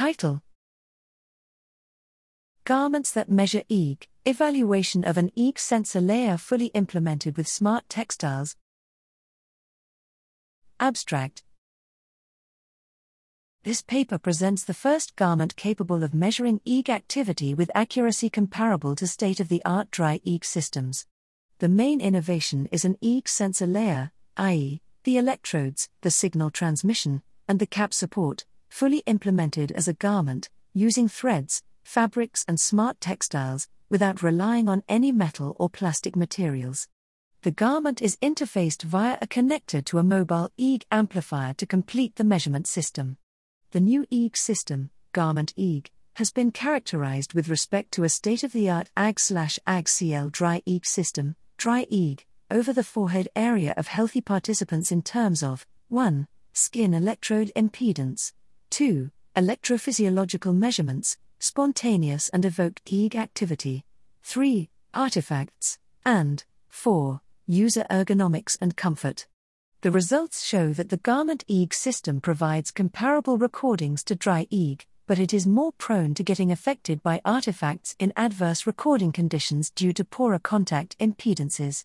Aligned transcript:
Title 0.00 0.40
Garments 2.64 3.10
that 3.10 3.30
measure 3.30 3.64
EEG 3.68 4.06
Evaluation 4.24 5.04
of 5.04 5.18
an 5.18 5.30
EEG 5.36 5.58
sensor 5.58 6.00
layer 6.00 6.38
fully 6.38 6.68
implemented 6.68 7.36
with 7.36 7.46
smart 7.46 7.86
textiles. 7.90 8.56
Abstract 10.80 11.42
This 13.64 13.82
paper 13.82 14.16
presents 14.16 14.64
the 14.64 14.72
first 14.72 15.16
garment 15.16 15.54
capable 15.56 16.02
of 16.02 16.14
measuring 16.14 16.60
EEG 16.60 16.88
activity 16.88 17.52
with 17.52 17.70
accuracy 17.74 18.30
comparable 18.30 18.96
to 18.96 19.06
state 19.06 19.38
of 19.38 19.50
the 19.50 19.60
art 19.66 19.90
dry 19.90 20.18
EEG 20.26 20.46
systems. 20.46 21.04
The 21.58 21.68
main 21.68 22.00
innovation 22.00 22.70
is 22.72 22.86
an 22.86 22.96
EEG 23.02 23.28
sensor 23.28 23.66
layer, 23.66 24.12
i.e., 24.38 24.80
the 25.04 25.18
electrodes, 25.18 25.90
the 26.00 26.10
signal 26.10 26.50
transmission, 26.50 27.22
and 27.46 27.58
the 27.58 27.66
cap 27.66 27.92
support, 27.92 28.46
fully 28.70 29.02
implemented 29.06 29.72
as 29.72 29.86
a 29.86 29.92
garment, 29.92 30.48
using 30.72 31.08
threads, 31.08 31.62
fabrics, 31.82 32.44
and 32.48 32.58
smart 32.58 33.00
textiles, 33.00 33.68
without 33.90 34.22
relying 34.22 34.68
on 34.68 34.82
any 34.88 35.12
metal 35.12 35.56
or 35.58 35.68
plastic 35.68 36.16
materials. 36.16 36.88
The 37.42 37.50
garment 37.50 38.00
is 38.00 38.16
interfaced 38.22 38.82
via 38.82 39.18
a 39.20 39.26
connector 39.26 39.84
to 39.86 39.98
a 39.98 40.02
mobile 40.02 40.50
EEG 40.58 40.84
amplifier 40.92 41.54
to 41.54 41.66
complete 41.66 42.16
the 42.16 42.24
measurement 42.24 42.66
system. 42.66 43.16
The 43.72 43.80
new 43.80 44.06
EEG 44.12 44.36
system, 44.36 44.90
Garment 45.12 45.52
EEG, 45.56 45.88
has 46.14 46.30
been 46.30 46.52
characterized 46.52 47.34
with 47.34 47.48
respect 47.48 47.92
to 47.92 48.04
a 48.04 48.08
state 48.08 48.44
of 48.44 48.52
the 48.52 48.68
art 48.68 48.90
AG/AGCL 48.96 50.30
dry 50.30 50.62
EEG 50.66 50.84
system, 50.86 51.34
dry 51.56 51.86
EEG, 51.90 52.20
over 52.50 52.72
the 52.72 52.84
forehead 52.84 53.28
area 53.34 53.74
of 53.76 53.86
healthy 53.86 54.20
participants 54.20 54.92
in 54.92 55.02
terms 55.02 55.42
of 55.42 55.66
1. 55.88 56.28
Skin 56.52 56.92
electrode 56.94 57.52
impedance, 57.56 58.32
2. 58.70 59.10
Electrophysiological 59.36 60.56
measurements, 60.56 61.18
spontaneous 61.38 62.28
and 62.30 62.44
evoked 62.44 62.84
EEG 62.86 63.14
activity, 63.14 63.84
3. 64.22 64.70
Artifacts, 64.94 65.78
and 66.04 66.44
4. 66.68 67.20
User 67.46 67.84
ergonomics 67.90 68.56
and 68.60 68.76
comfort. 68.76 69.26
The 69.82 69.90
results 69.90 70.44
show 70.44 70.72
that 70.74 70.88
the 70.88 70.98
Garment 70.98 71.44
EEG 71.48 71.72
system 71.72 72.20
provides 72.20 72.70
comparable 72.70 73.38
recordings 73.38 74.04
to 74.04 74.14
dry 74.14 74.46
EEG, 74.52 74.82
but 75.06 75.18
it 75.18 75.34
is 75.34 75.46
more 75.46 75.72
prone 75.72 76.14
to 76.14 76.22
getting 76.22 76.52
affected 76.52 77.02
by 77.02 77.20
artifacts 77.24 77.96
in 77.98 78.12
adverse 78.14 78.66
recording 78.66 79.10
conditions 79.10 79.70
due 79.70 79.92
to 79.94 80.04
poorer 80.04 80.38
contact 80.38 80.96
impedances. 80.98 81.84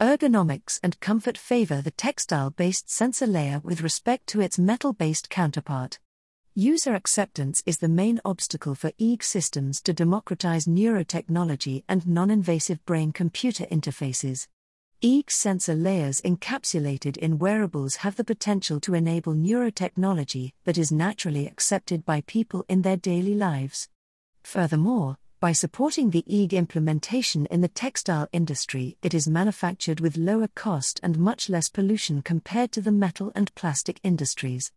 Ergonomics 0.00 0.80
and 0.82 0.98
comfort 1.00 1.36
favor 1.36 1.82
the 1.82 1.90
textile 1.90 2.50
based 2.50 2.90
sensor 2.90 3.26
layer 3.26 3.60
with 3.62 3.82
respect 3.82 4.26
to 4.28 4.40
its 4.40 4.58
metal 4.58 4.92
based 4.92 5.28
counterpart. 5.28 5.98
User 6.54 6.94
acceptance 6.94 7.62
is 7.64 7.78
the 7.78 7.88
main 7.88 8.20
obstacle 8.26 8.74
for 8.74 8.92
EEG 9.00 9.22
systems 9.22 9.80
to 9.80 9.94
democratize 9.94 10.66
neurotechnology 10.66 11.82
and 11.88 12.06
non 12.06 12.30
invasive 12.30 12.84
brain 12.84 13.10
computer 13.10 13.64
interfaces. 13.72 14.48
EEG 15.00 15.30
sensor 15.30 15.74
layers 15.74 16.20
encapsulated 16.20 17.16
in 17.16 17.38
wearables 17.38 17.96
have 17.96 18.16
the 18.16 18.24
potential 18.24 18.80
to 18.80 18.92
enable 18.92 19.32
neurotechnology 19.32 20.52
that 20.64 20.76
is 20.76 20.92
naturally 20.92 21.46
accepted 21.46 22.04
by 22.04 22.20
people 22.26 22.66
in 22.68 22.82
their 22.82 22.98
daily 22.98 23.34
lives. 23.34 23.88
Furthermore, 24.42 25.16
by 25.40 25.52
supporting 25.52 26.10
the 26.10 26.22
EEG 26.28 26.52
implementation 26.52 27.46
in 27.46 27.62
the 27.62 27.68
textile 27.68 28.28
industry, 28.30 28.98
it 29.00 29.14
is 29.14 29.26
manufactured 29.26 30.00
with 30.00 30.18
lower 30.18 30.48
cost 30.48 31.00
and 31.02 31.18
much 31.18 31.48
less 31.48 31.70
pollution 31.70 32.20
compared 32.20 32.72
to 32.72 32.82
the 32.82 32.92
metal 32.92 33.32
and 33.34 33.54
plastic 33.54 33.98
industries. 34.02 34.70